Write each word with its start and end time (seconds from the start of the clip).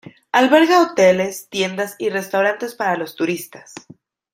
Alberga 0.31 0.79
hoteles, 0.81 1.47
tiendas 1.49 1.95
y 1.99 2.09
restaurantes 2.09 2.73
para 2.73 2.97
los 2.97 3.13
turistas. 3.15 3.75